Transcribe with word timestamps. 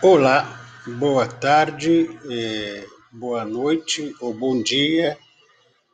Olá, 0.00 0.56
boa 0.86 1.26
tarde, 1.26 2.08
eh, 2.30 2.86
boa 3.10 3.44
noite 3.44 4.14
ou 4.20 4.32
bom 4.32 4.62
dia, 4.62 5.18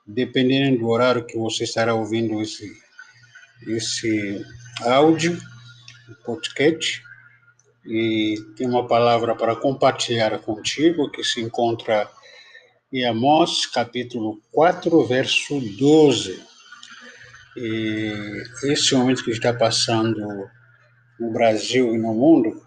dependendo 0.06 0.80
do 0.80 0.88
horário 0.88 1.24
que 1.24 1.38
você 1.38 1.64
estará 1.64 1.94
ouvindo 1.94 2.42
esse, 2.42 2.70
esse 3.66 4.44
áudio, 4.82 5.40
podcast. 6.22 7.02
E 7.86 8.34
tem 8.58 8.68
uma 8.68 8.86
palavra 8.86 9.34
para 9.34 9.56
compartilhar 9.56 10.38
contigo 10.40 11.10
que 11.10 11.24
se 11.24 11.40
encontra 11.40 12.06
em 12.92 13.06
Amós, 13.06 13.64
capítulo 13.64 14.38
4, 14.52 15.02
verso 15.06 15.58
12. 15.78 16.42
E 17.56 18.12
esse 18.64 18.94
momento 18.94 19.24
que 19.24 19.30
está 19.30 19.54
passando 19.54 20.46
no 21.18 21.32
Brasil 21.32 21.94
e 21.94 21.98
no 21.98 22.12
mundo 22.12 22.62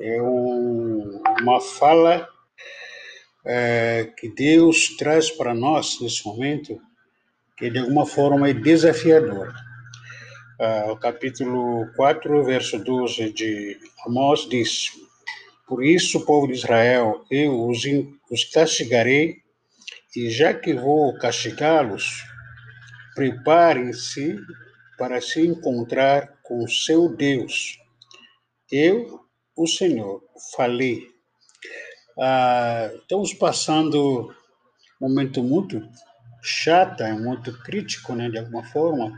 é 0.00 0.22
um, 0.22 1.22
uma 1.40 1.60
fala 1.60 2.28
é, 3.44 4.10
que 4.18 4.28
Deus 4.28 4.96
traz 4.96 5.30
para 5.30 5.54
nós 5.54 6.00
nesse 6.00 6.26
momento, 6.26 6.80
que 7.56 7.70
de 7.70 7.78
alguma 7.78 8.06
forma 8.06 8.48
é 8.48 8.54
desafiadora. 8.54 9.54
Ah, 10.58 10.92
o 10.92 10.96
capítulo 10.96 11.86
4, 11.96 12.44
verso 12.44 12.78
12 12.78 13.32
de 13.32 13.78
Amós 14.06 14.46
diz: 14.48 14.90
Por 15.66 15.84
isso, 15.84 16.24
povo 16.26 16.46
de 16.46 16.54
Israel, 16.54 17.24
eu 17.30 17.66
os, 17.66 17.82
os 18.30 18.44
castigarei, 18.44 19.38
e 20.14 20.30
já 20.30 20.52
que 20.52 20.74
vou 20.74 21.16
castigá-los, 21.18 22.24
preparem-se 23.14 24.38
para 24.98 25.20
se 25.20 25.46
encontrar 25.46 26.40
com 26.42 26.66
seu 26.68 27.08
Deus. 27.08 27.78
Eu 28.70 29.29
o 29.62 29.66
Senhor, 29.66 30.22
falei. 30.56 31.06
Ah, 32.18 32.90
estamos 32.94 33.34
passando 33.34 34.34
um 35.00 35.08
momento 35.08 35.42
muito 35.42 35.86
chato, 36.42 37.04
muito 37.18 37.52
crítico, 37.62 38.14
né, 38.14 38.30
de 38.30 38.38
alguma 38.38 38.64
forma, 38.64 39.12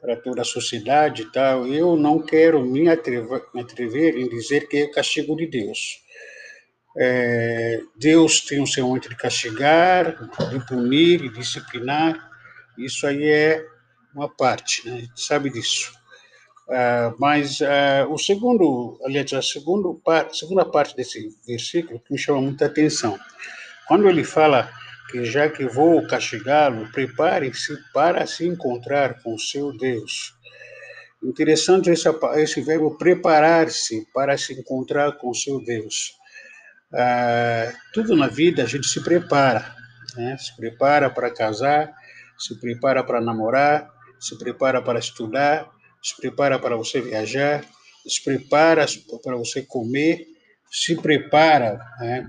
para 0.00 0.14
toda 0.14 0.42
a 0.42 0.44
sociedade 0.44 1.22
e 1.22 1.32
tal. 1.32 1.66
Eu 1.66 1.96
não 1.96 2.22
quero 2.22 2.64
me 2.64 2.88
atrever, 2.88 3.42
me 3.52 3.60
atrever 3.60 4.16
em 4.16 4.28
dizer 4.28 4.68
que 4.68 4.76
é 4.76 4.86
castigo 4.86 5.34
de 5.34 5.48
Deus. 5.48 6.00
É, 6.96 7.80
Deus 7.96 8.42
tem 8.42 8.62
o 8.62 8.66
seu 8.68 8.86
momento 8.86 9.08
de 9.08 9.16
castigar, 9.16 10.16
de 10.48 10.64
punir, 10.64 11.22
de 11.22 11.28
disciplinar. 11.30 12.30
Isso 12.78 13.04
aí 13.04 13.24
é 13.24 13.66
uma 14.14 14.28
parte, 14.28 14.88
né? 14.88 14.94
a 14.94 15.00
gente 15.00 15.20
sabe 15.20 15.50
disso. 15.50 15.92
Uh, 16.68 17.14
mas 17.18 17.60
uh, 17.60 18.10
o 18.10 18.18
segundo, 18.18 18.98
aliás, 19.04 19.32
a 19.32 19.40
segunda 19.40 20.64
parte 20.64 20.96
desse 20.96 21.28
versículo 21.46 22.00
que 22.00 22.12
me 22.12 22.18
chama 22.18 22.40
muita 22.40 22.66
atenção. 22.66 23.16
Quando 23.86 24.08
ele 24.08 24.24
fala 24.24 24.68
que 25.10 25.24
já 25.24 25.48
que 25.48 25.64
vou 25.64 26.04
castigá-lo, 26.08 26.90
prepare-se 26.90 27.76
para 27.92 28.26
se 28.26 28.46
encontrar 28.46 29.22
com 29.22 29.38
seu 29.38 29.76
Deus. 29.76 30.34
Interessante 31.22 31.90
esse, 31.90 32.08
esse 32.34 32.60
verbo 32.60 32.98
preparar-se 32.98 34.06
para 34.12 34.36
se 34.36 34.52
encontrar 34.52 35.12
com 35.18 35.32
seu 35.32 35.64
Deus. 35.64 36.14
Uh, 36.92 37.72
tudo 37.92 38.16
na 38.16 38.26
vida 38.26 38.64
a 38.64 38.66
gente 38.66 38.86
se 38.88 39.02
prepara, 39.02 39.74
né? 40.16 40.36
se 40.38 40.54
prepara 40.56 41.10
para 41.10 41.30
casar, 41.30 41.92
se 42.38 42.58
prepara 42.60 43.04
para 43.04 43.20
namorar, 43.20 43.88
se 44.18 44.36
prepara 44.38 44.82
para 44.82 44.98
estudar, 44.98 45.68
se 46.06 46.16
prepara 46.20 46.56
para 46.56 46.76
você 46.76 47.00
viajar, 47.00 47.64
se 48.06 48.22
prepara 48.22 48.86
para 49.24 49.34
você 49.34 49.62
comer, 49.62 50.24
se 50.70 50.94
prepara 50.94 51.80
né, 51.98 52.28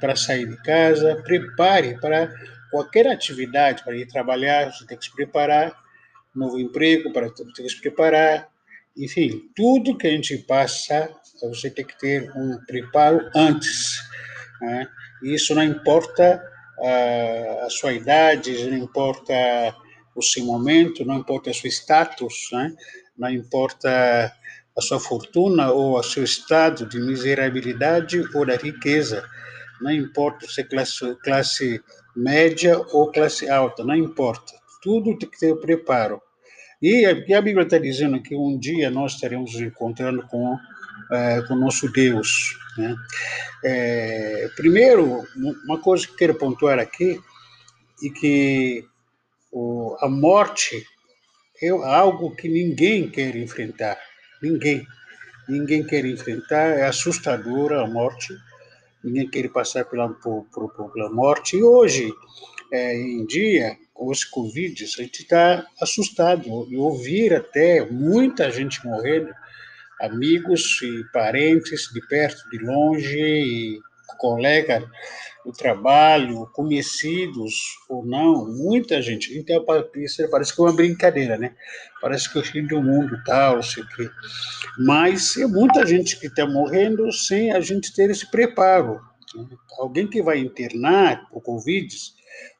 para, 0.00 0.16
sair 0.16 0.48
de 0.48 0.56
casa, 0.62 1.22
prepare 1.22 2.00
para 2.00 2.32
qualquer 2.68 3.06
atividade, 3.06 3.84
para 3.84 3.96
ir 3.96 4.08
trabalhar, 4.08 4.72
você 4.72 4.84
tem 4.86 4.98
que 4.98 5.04
se 5.04 5.14
preparar, 5.14 5.72
novo 6.34 6.58
emprego, 6.58 7.12
para 7.12 7.30
tem 7.30 7.46
que 7.46 7.68
se 7.68 7.80
preparar, 7.80 8.48
enfim, 8.96 9.42
tudo 9.54 9.96
que 9.96 10.08
a 10.08 10.10
gente 10.10 10.38
passa, 10.38 11.08
você 11.42 11.70
tem 11.70 11.84
que 11.84 11.96
ter 11.98 12.28
um 12.36 12.58
preparo 12.66 13.30
antes. 13.36 14.00
Né? 14.60 14.88
Isso 15.22 15.54
não 15.54 15.62
importa 15.62 16.42
a, 16.80 17.66
a 17.66 17.70
sua 17.70 17.92
idade, 17.92 18.68
não 18.68 18.78
importa 18.78 19.32
o 20.16 20.22
seu 20.22 20.44
momento, 20.44 21.04
não 21.04 21.18
importa 21.18 21.50
o 21.50 21.54
seu 21.54 21.70
status, 21.70 22.48
né? 22.52 22.74
Não 23.16 23.30
importa 23.30 24.32
a 24.76 24.80
sua 24.80 24.98
fortuna 24.98 25.70
ou 25.70 25.98
o 25.98 26.02
seu 26.02 26.24
estado 26.24 26.86
de 26.86 26.98
miserabilidade 26.98 28.22
ou 28.34 28.46
da 28.46 28.56
riqueza, 28.56 29.22
não 29.80 29.90
importa 29.90 30.46
se 30.46 30.60
é 30.60 30.64
classe, 30.64 31.14
classe 31.22 31.82
média 32.16 32.78
ou 32.92 33.10
classe 33.10 33.48
alta, 33.48 33.84
não 33.84 33.94
importa. 33.94 34.52
Tudo 34.82 35.18
tem 35.18 35.28
que 35.28 35.38
ter 35.38 35.54
preparo. 35.56 36.20
E 36.80 37.06
a, 37.06 37.40
Bíblia 37.40 37.62
está 37.62 37.78
dizendo 37.78 38.20
que 38.20 38.34
um 38.34 38.58
dia 38.58 38.90
nós 38.90 39.12
estaremos 39.12 39.54
encontrando 39.54 40.26
com 40.26 40.58
é, 41.12 41.42
com 41.42 41.54
nosso 41.54 41.90
Deus. 41.92 42.56
Né? 42.76 42.96
É, 43.64 44.48
primeiro, 44.56 45.26
uma 45.64 45.78
coisa 45.78 46.06
que 46.06 46.16
quero 46.16 46.34
pontuar 46.34 46.78
aqui 46.78 47.20
e 48.02 48.10
que 48.10 48.84
o, 49.52 49.96
a 50.00 50.08
morte 50.08 50.84
é 51.62 51.68
algo 51.70 52.34
que 52.34 52.48
ninguém 52.48 53.08
quer 53.08 53.36
enfrentar. 53.36 53.96
Ninguém. 54.42 54.86
Ninguém 55.48 55.84
quer 55.84 56.04
enfrentar. 56.04 56.78
É 56.78 56.86
assustadora 56.86 57.82
a 57.82 57.86
morte. 57.86 58.34
Ninguém 59.02 59.28
quer 59.30 59.48
passar 59.48 59.84
pela, 59.84 60.08
por, 60.08 60.44
por, 60.52 60.92
pela 60.92 61.10
morte. 61.10 61.56
E 61.56 61.62
hoje, 61.62 62.12
é, 62.72 62.96
em 62.96 63.24
dia, 63.26 63.76
com 63.94 64.10
esse 64.10 64.28
Covid, 64.28 64.84
a 64.84 65.02
gente 65.02 65.22
está 65.22 65.66
assustado. 65.80 66.66
E 66.68 66.76
ouvir 66.76 67.34
até 67.34 67.84
muita 67.88 68.50
gente 68.50 68.84
morrendo, 68.84 69.32
amigos 70.00 70.80
e 70.82 71.04
parentes 71.12 71.88
de 71.92 72.04
perto, 72.08 72.48
de 72.50 72.58
longe, 72.58 73.18
e 73.18 73.80
colega 74.16 74.88
do 75.44 75.52
trabalho, 75.52 76.48
conhecidos 76.52 77.54
ou 77.88 78.04
não, 78.04 78.46
muita 78.46 79.02
gente. 79.02 79.36
Então, 79.36 79.64
isso 79.96 80.28
parece 80.30 80.54
que 80.54 80.60
é 80.60 80.64
uma 80.64 80.72
brincadeira, 80.72 81.36
né? 81.36 81.54
Parece 82.00 82.30
que 82.30 82.38
é 82.38 82.40
o 82.40 82.44
fim 82.44 82.66
do 82.66 82.80
mundo 82.80 83.20
tal, 83.24 83.56
não 83.56 83.62
sei 83.62 83.82
o 83.82 83.88
quê. 83.88 84.08
Mas 84.78 85.36
é 85.36 85.46
muita 85.46 85.84
gente 85.84 86.18
que 86.18 86.26
está 86.26 86.46
morrendo 86.46 87.10
sem 87.12 87.50
a 87.52 87.60
gente 87.60 87.92
ter 87.92 88.10
esse 88.10 88.30
preparo. 88.30 89.00
Né? 89.34 89.46
Alguém 89.78 90.06
que 90.06 90.22
vai 90.22 90.38
internar 90.38 91.28
por 91.28 91.42
Covid, 91.42 91.88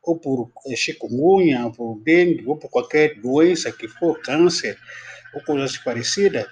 ou 0.02 0.18
por 0.18 0.50
eh, 0.66 0.76
chikungunya, 0.76 1.64
ou 1.66 1.72
por 1.72 2.00
dengue, 2.02 2.44
ou 2.46 2.56
por 2.56 2.68
qualquer 2.68 3.20
doença 3.20 3.70
que 3.70 3.86
for, 3.86 4.20
câncer, 4.20 4.76
ou 5.34 5.42
coisa 5.42 5.64
assim 5.64 5.78
parecida, 5.84 6.48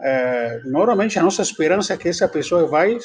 é, 0.00 0.60
normalmente 0.64 1.18
a 1.18 1.22
nossa 1.22 1.42
esperança 1.42 1.94
é 1.94 1.96
que 1.96 2.08
essa 2.08 2.28
pessoa 2.28 2.66
vai 2.66 2.96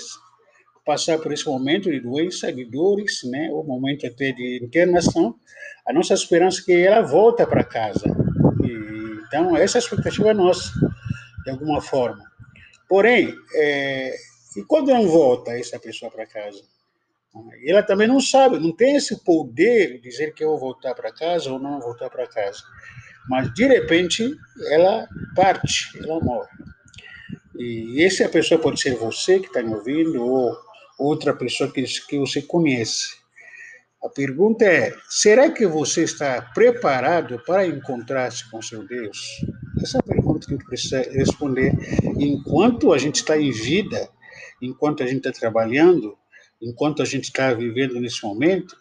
passar 0.85 1.17
por 1.19 1.31
esse 1.31 1.45
momento 1.45 1.89
de 1.89 1.99
doença, 1.99 2.51
de 2.51 2.65
dores, 2.65 3.21
né, 3.23 3.49
o 3.51 3.63
momento 3.63 4.05
até 4.05 4.31
de 4.31 4.59
internação, 4.63 5.35
a 5.87 5.93
nossa 5.93 6.13
esperança 6.13 6.61
é 6.61 6.63
que 6.63 6.73
ela 6.73 7.01
volta 7.01 7.47
para 7.47 7.63
casa. 7.63 8.05
E, 8.63 9.27
então, 9.27 9.55
essa 9.55 9.77
é 9.77 9.79
a 9.79 9.83
expectativa 9.83 10.33
nossa, 10.33 10.71
de 11.43 11.51
alguma 11.51 11.81
forma. 11.81 12.23
Porém, 12.87 13.33
é, 13.55 14.15
e 14.57 14.63
quando 14.63 14.89
não 14.89 15.07
volta 15.07 15.57
essa 15.57 15.79
pessoa 15.79 16.11
para 16.11 16.25
casa? 16.25 16.61
Ela 17.65 17.81
também 17.81 18.07
não 18.07 18.19
sabe, 18.19 18.59
não 18.59 18.75
tem 18.75 18.95
esse 18.95 19.23
poder 19.23 19.93
de 19.93 20.01
dizer 20.01 20.33
que 20.33 20.43
eu 20.43 20.49
vou 20.49 20.59
voltar 20.59 20.93
para 20.93 21.11
casa 21.11 21.51
ou 21.51 21.57
não 21.57 21.79
voltar 21.79 22.09
para 22.09 22.27
casa. 22.27 22.61
Mas, 23.27 23.51
de 23.53 23.65
repente, 23.65 24.29
ela 24.69 25.07
parte, 25.35 25.97
ela 25.97 26.19
morre. 26.19 26.49
E 27.57 28.03
essa 28.03 28.27
pessoa 28.29 28.59
pode 28.59 28.79
ser 28.79 28.95
você 28.95 29.39
que 29.39 29.47
está 29.47 29.63
me 29.63 29.73
ouvindo, 29.73 30.23
ou 30.23 30.55
outra 30.97 31.33
pessoa 31.33 31.71
que, 31.71 31.83
que 31.83 32.17
você 32.17 32.41
conhece. 32.41 33.23
A 34.03 34.09
pergunta 34.09 34.65
é: 34.65 34.93
será 35.09 35.49
que 35.49 35.65
você 35.65 36.03
está 36.03 36.41
preparado 36.53 37.39
para 37.45 37.65
encontrar-se 37.65 38.49
com 38.49 38.61
seu 38.61 38.85
Deus? 38.85 39.17
Essa 39.81 39.99
é 39.99 40.01
pergunta 40.01 40.45
que 40.45 40.53
a 40.53 40.57
gente 40.57 40.65
precisa 40.65 41.01
responder 41.11 41.73
enquanto 42.19 42.91
a 42.91 42.97
gente 42.97 43.15
está 43.15 43.37
em 43.37 43.51
vida, 43.51 44.09
enquanto 44.61 45.03
a 45.03 45.07
gente 45.07 45.27
está 45.27 45.31
trabalhando, 45.31 46.17
enquanto 46.61 47.01
a 47.01 47.05
gente 47.05 47.25
está 47.25 47.53
vivendo 47.53 47.99
nesse 47.99 48.23
momento. 48.23 48.75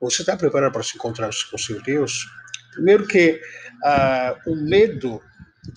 Você 0.00 0.22
está 0.22 0.36
preparado 0.36 0.72
para 0.72 0.82
se 0.82 0.96
encontrar 0.96 1.30
com 1.50 1.56
seu 1.56 1.80
Deus? 1.82 2.26
Primeiro 2.74 3.06
que 3.06 3.40
ah, 3.82 4.36
o 4.46 4.54
medo 4.56 5.22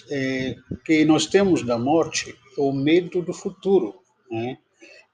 é, 0.10 0.56
que 0.84 1.06
nós 1.06 1.26
temos 1.26 1.64
da 1.64 1.78
morte 1.78 2.36
é 2.58 2.62
o 2.62 2.72
medo 2.72 3.22
do 3.22 3.34
futuro, 3.34 4.02
né? 4.30 4.58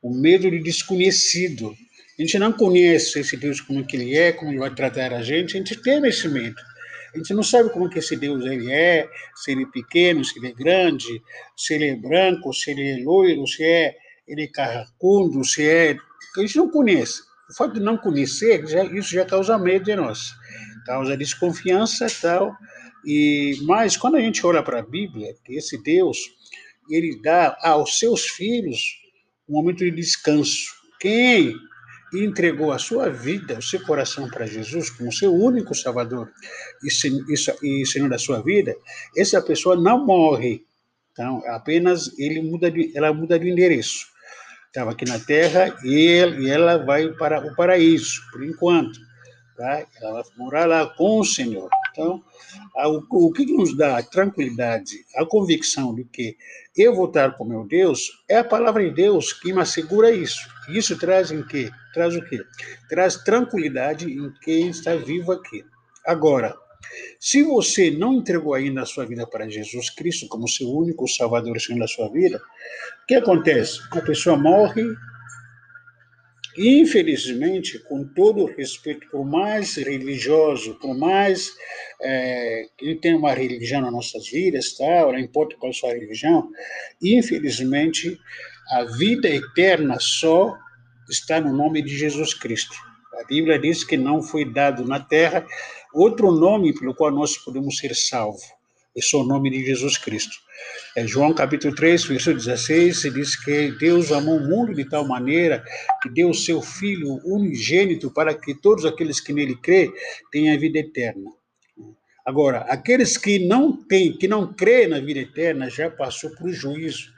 O 0.05 0.13
medo 0.13 0.51
de 0.51 0.59
desconhecido. 0.59 1.75
A 2.17 2.21
gente 2.21 2.37
não 2.37 2.53
conhece 2.53 3.19
esse 3.19 3.35
Deus 3.35 3.59
como 3.59 3.83
que 3.83 3.97
ele 3.97 4.15
é, 4.15 4.31
como 4.31 4.51
ele 4.51 4.59
vai 4.59 4.73
tratar 4.73 5.11
a 5.11 5.23
gente, 5.23 5.55
a 5.55 5.57
gente 5.57 5.75
tem 5.81 6.05
esse 6.05 6.27
medo. 6.27 6.55
A 7.11 7.17
gente 7.17 7.33
não 7.33 7.41
sabe 7.41 7.71
como 7.71 7.89
que 7.89 7.97
esse 7.97 8.15
Deus 8.15 8.45
ele 8.45 8.71
é, 8.71 9.09
se 9.35 9.51
ele 9.51 9.63
é 9.63 9.65
pequeno, 9.65 10.23
se 10.23 10.37
ele 10.37 10.49
é 10.49 10.51
grande, 10.51 11.23
se 11.57 11.73
ele 11.73 11.87
é 11.87 11.95
branco, 11.95 12.53
se 12.53 12.69
ele 12.69 12.87
é 12.87 13.03
loiro, 13.03 13.47
se 13.47 13.63
é 13.63 13.95
ele 14.27 14.43
é 14.43 14.47
carracundo, 14.47 15.43
se 15.43 15.67
é. 15.67 15.97
A 16.37 16.41
gente 16.41 16.57
não 16.57 16.69
conhece. 16.69 17.21
O 17.49 17.55
fato 17.55 17.73
de 17.73 17.79
não 17.79 17.97
conhecer, 17.97 18.65
já, 18.67 18.83
isso 18.83 19.09
já 19.09 19.25
causa 19.25 19.57
medo 19.57 19.85
de 19.85 19.95
nós, 19.95 20.35
causa 20.85 21.17
desconfiança 21.17 22.05
e 22.05 22.11
tal. 22.11 22.55
E, 23.05 23.59
mas 23.63 23.97
quando 23.97 24.17
a 24.17 24.21
gente 24.21 24.45
olha 24.45 24.61
para 24.61 24.79
a 24.79 24.85
Bíblia, 24.85 25.35
esse 25.49 25.81
Deus, 25.81 26.17
ele 26.91 27.19
dá 27.23 27.57
aos 27.63 27.97
seus 27.97 28.25
filhos 28.27 29.03
um 29.47 29.53
momento 29.53 29.79
de 29.79 29.91
descanso. 29.91 30.73
Quem 30.99 31.55
entregou 32.13 32.71
a 32.71 32.79
sua 32.79 33.09
vida, 33.09 33.57
o 33.57 33.61
seu 33.61 33.81
coração 33.81 34.29
para 34.29 34.45
Jesus 34.45 34.89
como 34.89 35.11
seu 35.11 35.33
único 35.33 35.75
Salvador 35.75 36.31
e 36.83 37.85
Senhor 37.85 38.09
da 38.09 38.17
sua 38.17 38.41
vida, 38.41 38.75
essa 39.17 39.41
pessoa 39.41 39.75
não 39.75 40.05
morre. 40.05 40.65
Então, 41.11 41.41
apenas 41.47 42.17
ele 42.17 42.41
muda 42.41 42.69
de, 42.71 42.91
ela 42.95 43.13
muda 43.13 43.37
de 43.39 43.49
endereço 43.49 44.15
estava 44.75 44.91
aqui 44.91 45.05
na 45.05 45.17
Terra 45.17 45.73
e, 45.85 46.49
ela 46.49 46.77
vai 46.77 47.07
para 47.13 47.39
o 47.39 47.55
paraíso, 47.55 48.21
por 48.29 48.43
enquanto. 48.43 48.99
Tá? 49.55 49.85
Ela 50.01 50.13
vai 50.21 50.23
morar 50.37 50.65
lá 50.65 50.85
com 50.85 51.21
o 51.21 51.25
Senhor. 51.25 51.69
Então, 51.95 52.21
o, 53.09 53.31
que 53.31 53.45
nos 53.45 53.75
dá 53.75 54.03
tranquilidade, 54.03 55.05
a 55.15 55.25
convicção 55.25 55.95
de 55.95 56.03
que 56.03 56.35
eu 56.75 56.93
vou 56.93 57.07
estar 57.07 57.37
com 57.37 57.45
meu 57.45 57.65
Deus, 57.65 58.23
é 58.27 58.39
a 58.39 58.43
palavra 58.43 58.83
de 58.83 58.93
Deus 58.93 59.31
que 59.31 59.53
me 59.53 59.61
assegura 59.61 60.11
isso. 60.11 60.41
Isso 60.67 60.97
traz 60.99 61.31
em 61.31 61.41
quê? 61.41 61.71
Traz 61.93 62.13
o 62.13 62.21
quê? 62.21 62.43
Traz 62.89 63.15
tranquilidade 63.23 64.11
em 64.11 64.29
quem 64.41 64.67
está 64.67 64.93
vivo 64.95 65.31
aqui. 65.31 65.63
Agora, 66.05 66.53
se 67.17 67.41
você 67.43 67.89
não 67.89 68.13
entregou 68.13 68.53
ainda 68.53 68.81
a 68.81 68.85
sua 68.85 69.05
vida 69.05 69.25
para 69.25 69.49
Jesus 69.49 69.89
Cristo 69.89 70.27
como 70.27 70.49
seu 70.49 70.67
único 70.67 71.07
Salvador 71.07 71.55
e 71.55 71.61
Senhor 71.61 71.79
da 71.79 71.87
sua 71.87 72.11
vida, 72.11 72.37
o 72.37 73.05
que 73.07 73.15
acontece? 73.15 73.79
A 73.91 74.01
pessoa 74.01 74.35
morre, 74.35 74.83
infelizmente, 76.57 77.79
com 77.79 78.05
todo 78.05 78.43
o 78.43 78.45
respeito, 78.45 79.07
por 79.09 79.25
mais 79.25 79.75
religioso, 79.75 80.75
por 80.79 80.97
mais 80.97 81.53
é, 82.01 82.67
que 82.77 82.95
tenha 82.95 83.17
uma 83.17 83.33
religião 83.33 83.81
nas 83.81 83.91
nossas 83.91 84.29
vidas, 84.29 84.75
tá? 84.75 85.01
não 85.11 85.19
importa 85.19 85.55
qual 85.57 85.69
a 85.69 85.73
sua 85.73 85.93
religião, 85.93 86.49
infelizmente, 87.01 88.17
a 88.71 88.83
vida 88.83 89.27
eterna 89.27 89.97
só 89.99 90.55
está 91.09 91.39
no 91.39 91.55
nome 91.55 91.81
de 91.81 91.95
Jesus 91.95 92.33
Cristo. 92.33 92.75
A 93.19 93.23
Bíblia 93.25 93.59
diz 93.59 93.83
que 93.83 93.97
não 93.97 94.21
foi 94.21 94.45
dado 94.45 94.85
na 94.85 94.99
terra 94.99 95.45
outro 95.93 96.31
nome 96.31 96.73
pelo 96.73 96.93
qual 96.93 97.11
nós 97.11 97.37
podemos 97.37 97.77
ser 97.77 97.95
salvos. 97.95 98.43
Esse 98.95 99.15
é 99.15 99.19
o 99.19 99.23
nome 99.23 99.49
de 99.49 99.65
Jesus 99.65 99.97
Cristo. 99.97 100.44
É 100.95 101.05
João 101.05 101.33
capítulo 101.33 101.75
3, 101.75 102.05
versículo 102.05 102.37
16, 102.37 103.01
diz 103.13 103.35
que 103.35 103.71
Deus 103.73 104.11
amou 104.11 104.37
o 104.37 104.47
mundo 104.47 104.73
de 104.73 104.87
tal 104.87 105.05
maneira 105.05 105.63
que 106.01 106.09
deu 106.09 106.29
o 106.29 106.33
seu 106.33 106.61
Filho 106.61 107.19
unigênito 107.25 108.09
para 108.09 108.33
que 108.33 108.55
todos 108.55 108.85
aqueles 108.85 109.19
que 109.19 109.33
nele 109.33 109.55
crê 109.57 109.91
tenham 110.31 110.55
a 110.55 110.57
vida 110.57 110.79
eterna. 110.79 111.31
Agora, 112.25 112.59
aqueles 112.69 113.17
que 113.17 113.39
não 113.45 113.71
têm, 113.71 114.17
que 114.17 114.27
não 114.27 114.53
crêem 114.53 114.87
na 114.87 114.99
vida 114.99 115.19
eterna, 115.19 115.69
já 115.69 115.91
passou 115.91 116.31
por 116.31 116.49
juízo, 116.49 117.13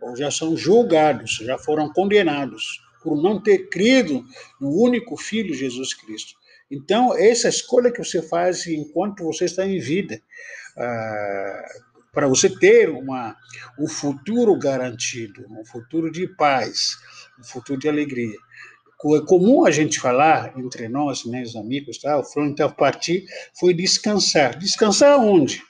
ou 0.00 0.16
já 0.16 0.30
são 0.30 0.56
julgados, 0.56 1.36
já 1.42 1.56
foram 1.56 1.92
condenados 1.92 2.82
por 3.02 3.20
não 3.20 3.40
ter 3.40 3.68
crido 3.68 4.24
no 4.60 4.70
único 4.70 5.16
Filho 5.16 5.54
Jesus 5.54 5.94
Cristo. 5.94 6.34
Então, 6.70 7.16
essa 7.16 7.48
escolha 7.48 7.90
que 7.90 8.02
você 8.02 8.20
faz 8.20 8.66
enquanto 8.66 9.24
você 9.24 9.44
está 9.44 9.66
em 9.66 9.78
vida, 9.78 10.20
ah, 10.76 11.64
para 12.12 12.28
você 12.28 12.50
ter 12.50 12.90
uma, 12.90 13.34
um 13.78 13.88
futuro 13.88 14.56
garantido, 14.58 15.46
um 15.50 15.64
futuro 15.64 16.12
de 16.12 16.28
paz, 16.28 16.98
um 17.40 17.42
futuro 17.42 17.80
de 17.80 17.88
alegria. 17.88 18.36
É 19.16 19.20
comum 19.26 19.64
a 19.64 19.70
gente 19.70 19.98
falar 19.98 20.56
entre 20.56 20.88
nós, 20.88 21.24
né, 21.24 21.42
os 21.42 21.56
amigos, 21.56 21.98
tá? 21.98 22.18
o 22.18 22.22
front 22.22 22.60
of 22.60 22.76
party 22.76 23.24
foi 23.58 23.74
descansar. 23.74 24.56
Descansar 24.56 25.14
aonde? 25.14 25.60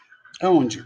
Aonde? 0.42 0.84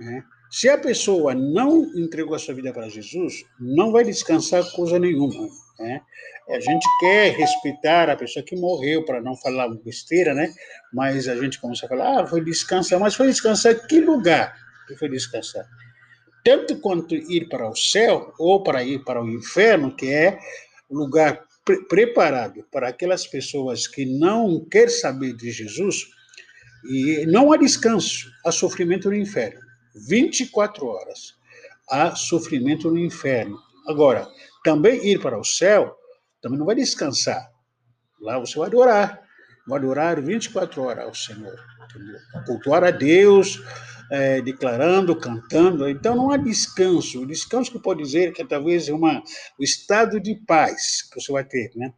É. 0.00 0.22
Se 0.50 0.68
a 0.68 0.76
pessoa 0.76 1.34
não 1.34 1.90
entregou 1.96 2.34
a 2.34 2.38
sua 2.38 2.54
vida 2.54 2.72
para 2.72 2.88
Jesus, 2.88 3.44
não 3.58 3.90
vai 3.90 4.04
descansar 4.04 4.70
coisa 4.72 4.98
nenhuma. 4.98 5.48
Né? 5.82 6.00
A 6.48 6.60
gente 6.60 6.86
quer 7.00 7.34
respeitar 7.34 8.08
a 8.08 8.16
pessoa 8.16 8.44
que 8.44 8.54
morreu 8.54 9.04
para 9.04 9.20
não 9.20 9.36
falar 9.36 9.68
besteira, 9.84 10.32
né? 10.32 10.52
Mas 10.92 11.28
a 11.28 11.36
gente 11.36 11.60
começa 11.60 11.86
a 11.86 11.88
falar, 11.88 12.20
ah, 12.20 12.26
foi 12.26 12.44
descansar, 12.44 13.00
mas 13.00 13.14
foi 13.14 13.26
descansar 13.26 13.86
que 13.86 14.00
lugar 14.00 14.54
que 14.86 14.96
foi 14.96 15.08
descansar? 15.08 15.66
Tanto 16.44 16.78
quanto 16.80 17.14
ir 17.14 17.48
para 17.48 17.68
o 17.68 17.74
céu 17.74 18.32
ou 18.38 18.62
para 18.62 18.82
ir 18.82 19.04
para 19.04 19.22
o 19.22 19.28
inferno, 19.28 19.94
que 19.94 20.10
é 20.12 20.38
lugar 20.90 21.44
pre 21.64 21.84
preparado 21.86 22.64
para 22.70 22.88
aquelas 22.88 23.26
pessoas 23.26 23.86
que 23.86 24.04
não 24.04 24.64
querem 24.64 24.88
saber 24.88 25.34
de 25.34 25.50
Jesus, 25.50 26.06
e 26.84 27.24
não 27.26 27.52
há 27.52 27.56
descanso, 27.56 28.28
há 28.44 28.50
sofrimento 28.50 29.08
no 29.08 29.14
inferno. 29.14 29.60
24 29.94 30.86
horas 30.86 31.34
há 31.88 32.14
sofrimento 32.14 32.90
no 32.90 32.98
inferno. 32.98 33.58
Agora, 33.86 34.28
também 34.64 35.04
ir 35.06 35.20
para 35.20 35.38
o 35.38 35.44
céu, 35.44 35.96
também 36.40 36.58
não 36.58 36.66
vai 36.66 36.74
descansar. 36.74 37.50
Lá 38.20 38.38
você 38.38 38.58
vai 38.58 38.68
adorar. 38.68 39.20
Vai 39.66 39.78
adorar 39.78 40.20
24 40.20 40.82
horas 40.82 41.04
ao 41.04 41.14
Senhor. 41.14 41.58
Entendeu? 41.84 42.18
Cultuar 42.46 42.84
a 42.84 42.90
Deus, 42.90 43.60
é, 44.12 44.42
declarando, 44.42 45.16
cantando. 45.16 45.88
Então 45.88 46.14
não 46.14 46.30
há 46.30 46.36
descanso. 46.36 47.22
O 47.22 47.26
descanso 47.26 47.72
que 47.72 47.78
pode 47.78 48.02
dizer 48.02 48.32
que 48.32 48.42
é 48.42 48.46
talvez 48.46 48.88
uma, 48.88 49.22
o 49.58 49.64
estado 49.64 50.20
de 50.20 50.34
paz 50.46 51.02
que 51.02 51.20
você 51.20 51.32
vai 51.32 51.44
ter, 51.44 51.70
né? 51.74 51.92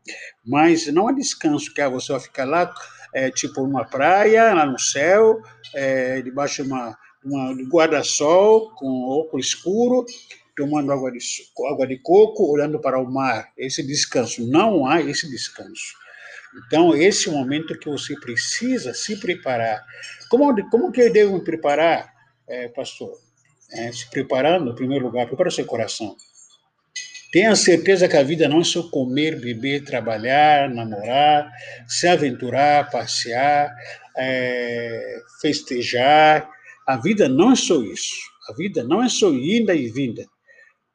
Mas 0.46 0.86
não 0.92 1.08
há 1.08 1.12
descanso, 1.12 1.74
que 1.74 1.80
é 1.80 1.88
você 1.88 2.12
vai 2.12 2.20
ficar 2.20 2.44
lá, 2.44 2.72
é, 3.12 3.30
tipo 3.30 3.62
numa 3.62 3.84
praia, 3.84 4.54
lá 4.54 4.64
no 4.64 4.78
céu, 4.78 5.40
é, 5.74 6.22
debaixo 6.22 6.62
de 6.62 6.70
uma, 6.70 6.96
uma 7.24 7.52
guarda-sol 7.68 8.70
com 8.76 9.08
óculos 9.08 9.46
escuro, 9.46 10.04
tomando 10.56 10.92
água 10.92 11.10
de, 11.10 11.18
água 11.70 11.86
de 11.86 11.98
coco, 11.98 12.50
olhando 12.50 12.80
para 12.80 12.98
o 12.98 13.10
mar. 13.10 13.52
Esse 13.56 13.82
descanso, 13.82 14.46
não 14.46 14.86
há 14.86 15.00
esse 15.00 15.28
descanso. 15.28 15.94
Então, 16.66 16.94
esse 16.94 17.28
momento 17.30 17.78
que 17.78 17.88
você 17.88 18.14
precisa 18.18 18.94
se 18.94 19.16
preparar. 19.16 19.84
Como, 20.30 20.70
como 20.70 20.92
que 20.92 21.00
eu 21.00 21.12
devo 21.12 21.34
me 21.34 21.44
preparar, 21.44 22.12
é, 22.46 22.68
pastor? 22.68 23.18
É, 23.72 23.90
se 23.90 24.08
preparando, 24.08 24.70
em 24.70 24.74
primeiro 24.74 25.06
lugar, 25.06 25.26
prepara 25.26 25.48
o 25.48 25.52
seu 25.52 25.64
coração. 25.64 26.16
Tenha 27.32 27.56
certeza 27.56 28.06
que 28.08 28.16
a 28.16 28.22
vida 28.22 28.48
não 28.48 28.60
é 28.60 28.64
só 28.64 28.84
comer, 28.84 29.40
beber, 29.40 29.82
trabalhar, 29.82 30.70
namorar, 30.70 31.50
se 31.88 32.06
aventurar, 32.06 32.88
passear, 32.88 33.74
é, 34.16 35.16
festejar. 35.40 36.48
A 36.86 36.96
vida 36.96 37.28
não 37.28 37.50
é 37.50 37.56
só 37.56 37.82
isso. 37.82 38.14
A 38.48 38.52
vida 38.52 38.84
não 38.84 39.02
é 39.02 39.08
só 39.08 39.32
ida 39.32 39.74
e 39.74 39.90
vinda. 39.90 40.24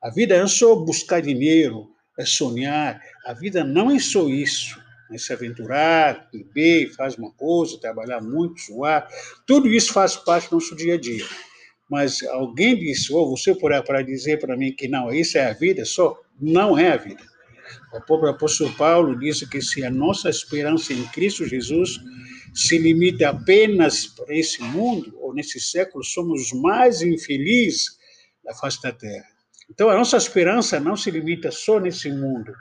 A 0.01 0.09
vida 0.09 0.35
é 0.35 0.47
só 0.47 0.75
buscar 0.75 1.21
dinheiro, 1.21 1.89
é 2.17 2.25
sonhar. 2.25 3.01
A 3.25 3.33
vida 3.33 3.63
não 3.63 3.91
é 3.91 3.99
só 3.99 4.27
isso. 4.29 4.79
É 5.11 5.17
se 5.17 5.33
aventurar, 5.33 6.29
beber, 6.31 6.93
faz 6.93 7.15
uma 7.15 7.31
coisa, 7.31 7.79
trabalhar 7.79 8.21
muito, 8.21 8.61
suar. 8.61 9.07
Tudo 9.45 9.67
isso 9.67 9.91
faz 9.91 10.15
parte 10.15 10.49
do 10.49 10.55
nosso 10.55 10.75
dia 10.75 10.93
a 10.93 10.99
dia. 10.99 11.25
Mas 11.89 12.21
alguém 12.23 12.77
disse, 12.77 13.11
ou 13.11 13.35
você 13.35 13.55
para 13.55 14.03
dizer 14.03 14.39
para 14.39 14.55
mim 14.55 14.71
que 14.71 14.87
não, 14.87 15.11
isso 15.11 15.37
é 15.37 15.47
a 15.47 15.53
vida 15.53 15.83
só? 15.83 16.15
Não 16.39 16.77
é 16.77 16.91
a 16.91 16.97
vida. 16.97 17.23
O 17.93 18.01
próprio 18.01 18.29
apóstolo 18.29 18.71
Paulo 18.75 19.17
disse 19.17 19.49
que 19.49 19.61
se 19.61 19.83
a 19.83 19.89
nossa 19.89 20.29
esperança 20.29 20.93
em 20.93 21.03
Cristo 21.07 21.45
Jesus 21.45 21.99
se 22.53 22.77
limita 22.77 23.29
apenas 23.29 24.05
para 24.05 24.35
esse 24.35 24.61
mundo, 24.61 25.17
ou 25.19 25.33
nesse 25.33 25.59
século, 25.59 26.03
somos 26.03 26.43
os 26.43 26.61
mais 26.61 27.01
infelizes 27.01 27.97
da 28.43 28.53
face 28.53 28.81
da 28.81 28.91
terra. 28.91 29.38
Então, 29.69 29.89
a 29.89 29.95
nossa 29.95 30.17
esperança 30.17 30.79
não 30.79 30.95
se 30.95 31.11
limita 31.11 31.51
só 31.51 31.79
nesse 31.79 32.11
mundo. 32.11 32.53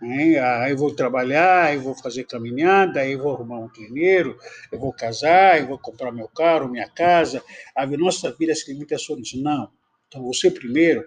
Né? 0.00 0.38
Ah, 0.38 0.68
eu 0.68 0.76
vou 0.76 0.94
trabalhar, 0.94 1.74
eu 1.74 1.80
vou 1.80 1.94
fazer 1.94 2.24
caminhada, 2.24 3.06
eu 3.06 3.18
vou 3.18 3.34
arrumar 3.34 3.60
um 3.60 3.68
dinheiro, 3.68 4.36
eu 4.70 4.78
vou 4.78 4.92
casar, 4.92 5.60
eu 5.60 5.68
vou 5.68 5.78
comprar 5.78 6.12
meu 6.12 6.28
carro, 6.28 6.68
minha 6.68 6.88
casa. 6.88 7.42
A 7.74 7.86
nossa 7.86 8.32
vida 8.32 8.54
se 8.54 8.72
limita 8.72 8.98
só 8.98 9.14
nisso. 9.14 9.40
Não. 9.40 9.70
Então, 10.08 10.22
você 10.24 10.50
primeiro 10.50 11.04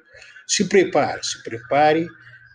se 0.48 0.68
prepare, 0.68 1.24
se 1.24 1.44
prepare, 1.44 2.08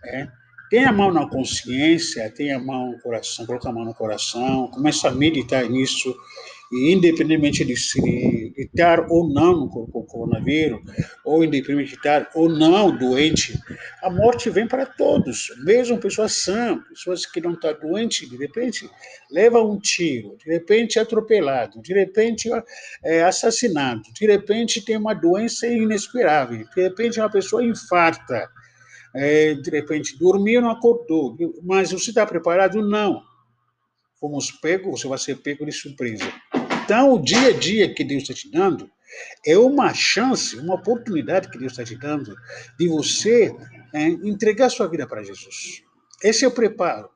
é, 0.05 0.27
tenha 0.69 0.89
a 0.89 0.93
mão 0.93 1.13
na 1.13 1.29
consciência, 1.29 2.29
tenha 2.31 2.57
a 2.57 2.59
mão 2.59 2.91
no 2.91 2.99
coração, 2.99 3.45
coloca 3.45 3.69
a 3.69 3.73
mão 3.73 3.85
no 3.85 3.93
coração, 3.93 4.67
começa 4.71 5.09
a 5.09 5.11
meditar 5.11 5.69
nisso, 5.69 6.15
e 6.71 6.93
independentemente 6.93 7.65
de 7.65 7.73
estar 8.57 9.05
ou 9.09 9.27
não 9.27 9.67
com 9.67 9.87
o 9.93 10.03
coronavírus, 10.03 10.79
ou 11.25 11.43
independente 11.43 11.89
de 11.89 11.95
estar 11.95 12.29
ou 12.33 12.49
não 12.49 12.95
doente, 12.97 13.59
a 14.01 14.09
morte 14.09 14.49
vem 14.49 14.67
para 14.67 14.85
todos, 14.85 15.51
mesmo 15.63 15.97
pessoas 15.97 16.33
sãs, 16.33 16.79
pessoas 16.87 17.25
que 17.25 17.41
não 17.41 17.53
estão 17.53 17.77
doentes, 17.79 18.29
de 18.29 18.37
repente 18.37 18.89
leva 19.29 19.61
um 19.61 19.77
tiro, 19.79 20.37
de 20.37 20.49
repente 20.49 20.97
é 20.97 21.01
atropelado, 21.01 21.81
de 21.81 21.93
repente 21.93 22.49
é 23.03 23.23
assassinado, 23.23 24.01
de 24.13 24.25
repente 24.25 24.83
tem 24.83 24.95
uma 24.95 25.13
doença 25.13 25.67
inesperável, 25.67 26.65
de 26.73 26.81
repente 26.81 27.19
uma 27.19 27.29
pessoa 27.29 27.63
infarta, 27.63 28.49
é, 29.13 29.55
de 29.55 29.69
repente 29.69 30.17
dormiu, 30.17 30.61
não 30.61 30.71
acordou, 30.71 31.35
mas 31.63 31.91
você 31.91 32.11
está 32.11 32.25
preparado? 32.25 32.81
Não. 32.81 33.21
Fomos 34.21 34.51
pegos, 34.51 35.01
você 35.01 35.07
vai 35.07 35.17
ser 35.17 35.35
pego 35.37 35.65
de 35.65 35.71
surpresa. 35.71 36.31
Então, 36.83 37.13
o 37.13 37.21
dia 37.21 37.49
a 37.49 37.53
dia 37.53 37.93
que 37.93 38.03
Deus 38.03 38.23
está 38.23 38.33
te 38.33 38.51
dando 38.51 38.89
é 39.45 39.57
uma 39.57 39.93
chance, 39.93 40.57
uma 40.57 40.75
oportunidade 40.75 41.49
que 41.49 41.57
Deus 41.57 41.73
está 41.73 41.83
te 41.83 41.95
dando 41.95 42.35
de 42.77 42.87
você 42.87 43.55
é, 43.93 44.07
entregar 44.07 44.69
sua 44.69 44.87
vida 44.87 45.07
para 45.07 45.23
Jesus. 45.23 45.83
Esse 46.23 46.45
é 46.45 46.47
o 46.47 46.51
preparo. 46.51 47.09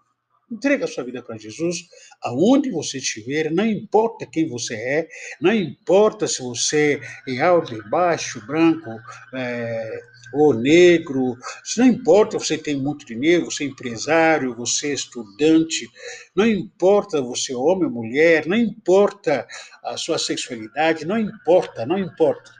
Entrega 0.51 0.85
a 0.85 0.87
sua 0.87 1.03
vida 1.03 1.23
para 1.23 1.39
Jesus, 1.39 1.87
aonde 2.21 2.69
você 2.69 2.99
estiver, 2.99 3.51
não 3.51 3.65
importa 3.65 4.27
quem 4.27 4.47
você 4.47 4.75
é, 4.75 5.07
não 5.41 5.51
importa 5.51 6.27
se 6.27 6.43
você 6.43 7.01
é 7.27 7.41
alto, 7.41 7.75
baixo, 7.89 8.45
branco 8.45 8.91
é, 9.33 9.99
ou 10.33 10.53
negro, 10.53 11.35
não 11.77 11.87
importa 11.87 12.37
se 12.37 12.45
você 12.45 12.57
tem 12.59 12.75
muito 12.75 13.07
dinheiro, 13.07 13.45
você 13.45 13.63
é 13.63 13.67
empresário, 13.67 14.55
você 14.55 14.91
é 14.91 14.93
estudante, 14.93 15.89
não 16.35 16.45
importa 16.45 17.19
você 17.23 17.53
é 17.53 17.57
homem 17.57 17.85
ou 17.85 17.91
mulher, 17.91 18.45
não 18.45 18.55
importa 18.55 19.47
a 19.83 19.97
sua 19.97 20.19
sexualidade, 20.19 21.05
não 21.05 21.17
importa, 21.17 21.87
não 21.87 21.97
importa. 21.97 22.51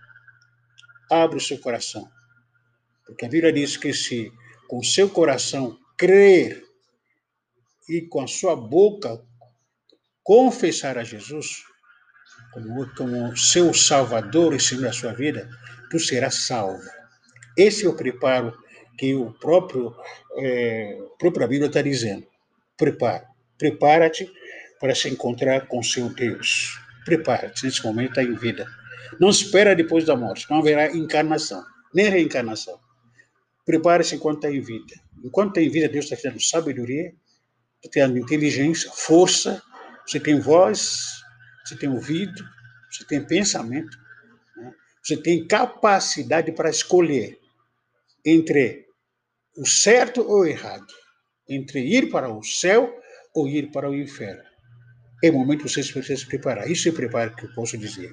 Abre 1.12 1.38
o 1.38 1.42
seu 1.42 1.60
coração. 1.60 2.10
Porque 3.06 3.26
a 3.26 3.30
Bíblia 3.30 3.54
diz 3.54 3.78
que 3.78 3.94
se 3.94 4.32
com 4.68 4.82
seu 4.82 5.08
coração 5.08 5.78
crer 5.96 6.65
e 7.88 8.02
com 8.02 8.22
a 8.22 8.28
sua 8.28 8.56
boca 8.56 9.22
confessar 10.24 10.98
a 10.98 11.04
Jesus 11.04 11.64
como, 12.52 12.96
como 12.96 13.38
seu 13.38 13.74
Salvador 13.74 14.54
e 14.54 14.60
Senhor 14.60 14.84
da 14.84 14.94
sua 14.94 15.14
vida, 15.14 15.50
tu 15.90 16.00
serás 16.00 16.46
salvo. 16.48 16.82
Esse 17.58 17.86
é 17.86 17.90
o 17.90 17.96
preparo 17.96 18.58
que 18.98 19.14
o 19.14 19.32
próprio, 19.34 19.94
é, 20.38 20.98
própria 21.20 21.48
Bíblia 21.48 21.68
está 21.68 21.82
dizendo. 21.82 22.26
Prepara. 22.78 23.28
Prepara-te 23.58 24.30
para 24.80 24.96
se 24.96 25.10
encontrar 25.10 25.68
com 25.68 25.82
seu 25.84 26.10
Deus. 26.10 26.80
Prepara-te, 27.06 27.66
nesse 27.66 27.84
momento 27.84 28.10
está 28.10 28.24
em 28.24 28.36
vida. 28.36 28.66
Não 29.20 29.30
espera 29.30 29.76
depois 29.76 30.06
da 30.06 30.16
morte, 30.16 30.48
não 30.50 30.60
haverá 30.60 30.92
encarnação, 30.92 31.64
nem 31.94 32.10
reencarnação. 32.10 32.80
Prepare-se 33.66 34.16
enquanto 34.16 34.38
está 34.38 34.52
em 34.52 34.62
vida. 34.62 34.96
Enquanto 35.24 35.50
está 35.50 35.62
em 35.62 35.70
vida, 35.70 35.88
Deus 35.88 36.06
está 36.06 36.16
te 36.16 36.24
dando 36.24 36.42
sabedoria, 36.42 37.14
você 37.86 37.90
tem 37.90 38.18
inteligência, 38.18 38.90
força, 38.92 39.62
você 40.06 40.20
tem 40.20 40.40
voz, 40.40 41.22
você 41.64 41.76
tem 41.76 41.90
ouvido, 41.90 42.44
você 42.92 43.06
tem 43.06 43.24
pensamento, 43.24 43.98
né? 44.58 44.74
você 45.04 45.18
tem 45.18 45.46
capacidade 45.48 46.52
para 46.52 46.70
escolher 46.70 47.38
entre 48.26 48.86
o 49.58 49.66
certo 49.66 50.22
ou 50.22 50.42
o 50.42 50.46
errado, 50.46 50.92
entre 51.48 51.80
ir 51.80 52.10
para 52.10 52.30
o 52.30 52.44
céu 52.44 52.92
ou 53.34 53.48
ir 53.48 53.72
para 53.72 53.90
o 53.90 53.96
inferno. 53.96 54.44
É 55.24 55.32
momento 55.32 55.68
você 55.68 55.82
precisa 55.84 56.18
se 56.18 56.28
preparar. 56.28 56.70
Isso 56.70 56.90
é 56.90 56.92
preparo 56.92 57.36
que 57.36 57.46
eu 57.46 57.54
posso 57.54 57.78
dizer. 57.78 58.12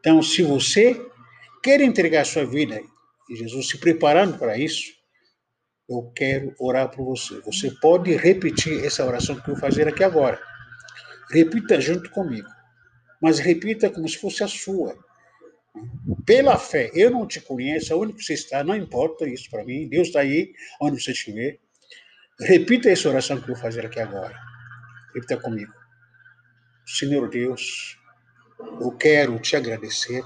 Então, 0.00 0.22
se 0.22 0.42
você 0.42 1.00
quer 1.62 1.80
entregar 1.80 2.24
sua 2.24 2.44
vida 2.44 2.80
e 3.30 3.36
Jesus 3.36 3.68
se 3.68 3.78
preparando 3.78 4.38
para 4.38 4.58
isso, 4.58 4.97
eu 5.88 6.12
quero 6.14 6.54
orar 6.58 6.90
por 6.90 7.04
você. 7.04 7.40
Você 7.40 7.70
pode 7.70 8.14
repetir 8.14 8.84
essa 8.84 9.04
oração 9.04 9.36
que 9.36 9.48
eu 9.48 9.54
vou 9.54 9.56
fazer 9.56 9.88
aqui 9.88 10.04
agora. 10.04 10.40
Repita 11.30 11.80
junto 11.80 12.10
comigo, 12.10 12.48
mas 13.20 13.38
repita 13.38 13.90
como 13.90 14.08
se 14.08 14.18
fosse 14.18 14.44
a 14.44 14.48
sua. 14.48 14.96
Pela 16.26 16.58
fé, 16.58 16.90
eu 16.94 17.10
não 17.10 17.26
te 17.26 17.40
conheço, 17.40 17.98
onde 17.98 18.12
você 18.12 18.34
está, 18.34 18.62
não 18.64 18.76
importa 18.76 19.26
isso 19.26 19.48
para 19.50 19.64
mim, 19.64 19.88
Deus 19.88 20.08
está 20.08 20.20
aí, 20.20 20.52
onde 20.80 21.00
você 21.02 21.12
estiver. 21.12 21.58
Repita 22.40 22.90
essa 22.90 23.08
oração 23.08 23.36
que 23.36 23.44
eu 23.44 23.54
vou 23.54 23.56
fazer 23.56 23.86
aqui 23.86 24.00
agora. 24.00 24.38
Repita 25.14 25.36
comigo. 25.36 25.72
Senhor 26.86 27.28
Deus, 27.28 27.98
eu 28.80 28.90
quero 28.92 29.38
te 29.38 29.56
agradecer 29.56 30.22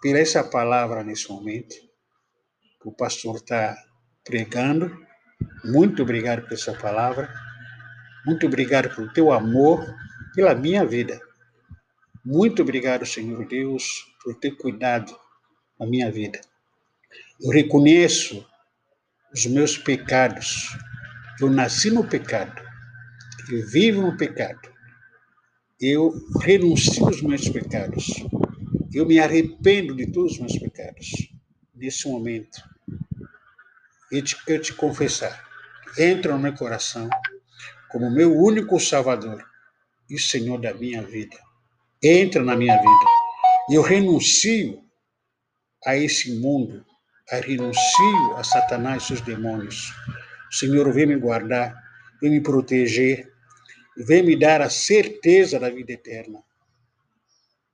por 0.00 0.16
essa 0.16 0.42
palavra 0.42 1.04
nesse 1.04 1.30
momento, 1.30 1.74
que 2.80 2.88
o 2.88 2.92
pastor 2.92 3.36
está 3.36 3.76
pregando. 4.24 4.90
Muito 5.64 6.02
obrigado 6.02 6.42
por 6.42 6.52
essa 6.52 6.72
palavra. 6.72 7.32
Muito 8.26 8.46
obrigado 8.46 8.94
pelo 8.94 9.12
teu 9.12 9.32
amor, 9.32 9.84
pela 10.34 10.54
minha 10.54 10.84
vida. 10.86 11.20
Muito 12.24 12.62
obrigado, 12.62 13.04
Senhor 13.04 13.46
Deus, 13.48 14.06
por 14.22 14.34
ter 14.38 14.52
cuidado 14.52 15.12
da 15.78 15.86
minha 15.86 16.10
vida. 16.10 16.40
Eu 17.40 17.50
reconheço 17.50 18.46
os 19.34 19.46
meus 19.46 19.76
pecados. 19.76 20.68
Eu 21.40 21.50
nasci 21.50 21.90
no 21.90 22.06
pecado. 22.06 22.62
Eu 23.50 23.66
vivo 23.66 24.02
no 24.02 24.16
pecado. 24.16 24.60
Eu 25.80 26.12
renuncio 26.40 27.04
aos 27.04 27.20
meus 27.22 27.48
pecados. 27.48 28.06
Eu 28.94 29.04
me 29.04 29.18
arrependo 29.18 29.96
de 29.96 30.06
todos 30.12 30.34
os 30.34 30.38
meus 30.38 30.56
pecados. 30.58 31.10
Nesse 31.74 32.08
momento, 32.08 32.62
eu 34.12 34.22
te, 34.22 34.36
eu 34.46 34.60
te 34.60 34.74
confessar, 34.74 35.42
entra 35.98 36.32
no 36.32 36.38
meu 36.38 36.52
coração 36.54 37.08
como 37.88 38.10
meu 38.10 38.36
único 38.36 38.78
Salvador 38.78 39.42
e 40.08 40.18
Senhor 40.18 40.60
da 40.60 40.74
minha 40.74 41.02
vida. 41.02 41.36
Entra 42.02 42.42
na 42.42 42.54
minha 42.54 42.76
vida. 42.76 43.06
E 43.70 43.74
eu 43.74 43.82
renuncio 43.82 44.82
a 45.86 45.96
esse 45.96 46.38
mundo, 46.38 46.84
eu 47.30 47.40
renuncio 47.40 48.36
a 48.36 48.44
Satanás 48.44 49.04
e 49.04 49.06
seus 49.06 49.20
demônios. 49.22 49.94
Senhor, 50.50 50.92
vem 50.92 51.06
me 51.06 51.16
guardar, 51.16 51.74
vem 52.20 52.32
me 52.32 52.40
proteger, 52.40 53.32
vem 53.96 54.22
me 54.22 54.38
dar 54.38 54.60
a 54.60 54.68
certeza 54.68 55.58
da 55.58 55.70
vida 55.70 55.92
eterna. 55.92 56.42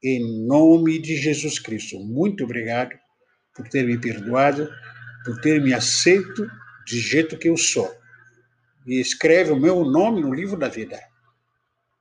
Em 0.03 0.47
nome 0.47 1.01
de 1.01 1.17
Jesus 1.17 1.59
Cristo. 1.59 1.99
Muito 1.99 2.45
obrigado 2.45 2.97
por 3.55 3.69
ter 3.69 3.85
me 3.85 3.99
perdoado 3.99 4.69
por 5.25 5.41
ter 5.41 5.61
me 5.61 5.73
aceito 5.73 6.49
de 6.87 7.01
jeito 7.01 7.39
que 7.39 7.49
eu 7.49 7.57
sou. 7.57 7.93
E 8.87 9.01
escreve 9.01 9.53
o 9.53 9.61
meu 9.61 9.85
nome 9.85 10.23
no 10.23 10.33
livro 10.33 10.57
da 10.57 10.69
vida. 10.69 10.99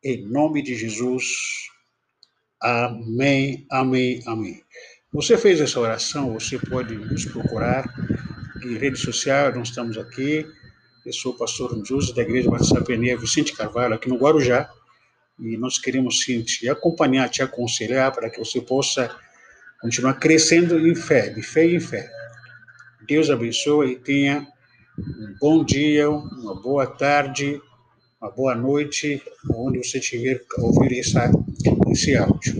Em 0.03 0.25
nome 0.25 0.61
de 0.61 0.75
Jesus. 0.75 1.25
Amém, 2.61 3.65
amém, 3.69 4.21
amém. 4.25 4.63
Você 5.11 5.37
fez 5.37 5.59
essa 5.59 5.79
oração, 5.79 6.33
você 6.33 6.57
pode 6.57 6.95
nos 6.95 7.25
procurar 7.25 7.85
em 8.63 8.77
rede 8.77 8.97
social, 8.97 9.53
nós 9.53 9.69
estamos 9.69 9.97
aqui. 9.97 10.45
Eu 11.05 11.13
sou 11.13 11.33
o 11.33 11.37
pastor 11.37 11.85
José 11.85 12.13
da 12.13 12.21
Igreja 12.21 12.49
Batista 12.49 12.81
Peneia 12.81 13.17
Vicente 13.17 13.53
Carvalho, 13.53 13.93
aqui 13.93 14.09
no 14.09 14.17
Guarujá, 14.17 14.69
e 15.39 15.55
nós 15.57 15.77
queremos 15.77 16.21
sim, 16.21 16.41
te 16.41 16.67
acompanhar, 16.67 17.29
te 17.29 17.41
aconselhar 17.41 18.11
para 18.11 18.29
que 18.29 18.39
você 18.39 18.59
possa 18.59 19.15
continuar 19.79 20.15
crescendo 20.15 20.77
em 20.87 20.95
fé, 20.95 21.29
de 21.29 21.41
fé 21.41 21.65
em 21.65 21.79
fé. 21.79 22.11
Deus 23.05 23.29
abençoe 23.29 23.91
e 23.91 23.95
tenha 23.95 24.47
um 24.97 25.35
bom 25.39 25.63
dia, 25.63 26.09
uma 26.09 26.55
boa 26.55 26.87
tarde, 26.87 27.61
uma 28.21 28.31
boa 28.31 28.55
noite, 28.55 29.21
onde 29.53 29.77
você 29.77 29.99
estiver 29.99 30.43
ouvir 30.57 30.99
essa, 30.99 31.31
esse 31.91 32.15
áudio. 32.15 32.56